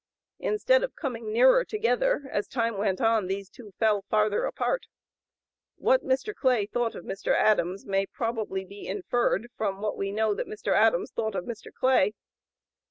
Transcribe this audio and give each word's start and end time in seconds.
Instead 0.39 0.81
of 0.83 0.95
coming 0.95 1.31
nearer 1.31 1.63
together, 1.63 2.23
as 2.31 2.47
time 2.47 2.75
went 2.75 2.99
on, 2.99 3.27
these 3.27 3.51
two 3.51 3.71
fell 3.77 4.01
farther 4.09 4.45
apart. 4.45 4.87
What 5.75 6.03
Mr. 6.03 6.33
Clay 6.33 6.65
thought 6.65 6.95
of 6.95 7.05
Mr. 7.05 7.35
Adams 7.35 7.85
may 7.85 8.07
probably 8.07 8.65
be 8.65 8.87
inferred 8.87 9.49
from 9.55 9.79
what 9.79 9.95
we 9.95 10.11
know 10.11 10.33
that 10.33 10.47
Mr. 10.47 10.71
Adams 10.73 11.11
thought 11.11 11.35
of 11.35 11.45
Mr. 11.45 11.71
Clay. 11.71 12.15